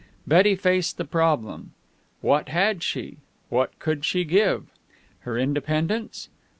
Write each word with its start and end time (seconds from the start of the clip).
Betty 0.25 0.55
faced 0.55 0.97
the 0.97 1.05
problem. 1.05 1.73
What 2.21 2.49
had 2.49 2.81
she? 2.81 3.17
What 3.49 3.77
could 3.77 4.03
she 4.03 4.23
give? 4.25 4.65
Her 5.19 5.37
independence? 5.37 6.27